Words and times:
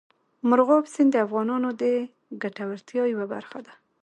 مورغاب 0.47 0.85
سیند 0.93 1.09
د 1.13 1.15
افغانانو 1.25 1.69
د 1.81 1.83
ګټورتیا 2.41 3.03
یوه 3.13 3.25
برخه 3.33 3.59
ده. 3.65 3.73